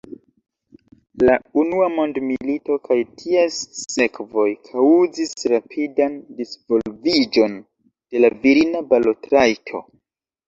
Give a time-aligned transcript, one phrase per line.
[1.29, 3.59] La unua mondmilito kaj ties
[3.95, 9.83] sekvoj kaŭzis rapidan disvolviĝon de la virina balotrajto.